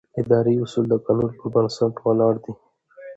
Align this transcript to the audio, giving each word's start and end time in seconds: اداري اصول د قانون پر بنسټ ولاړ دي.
اداري 0.21 0.53
اصول 0.63 0.85
د 0.89 0.93
قانون 1.05 1.31
پر 1.37 1.47
بنسټ 1.53 1.93
ولاړ 2.05 2.33
دي. 2.43 2.53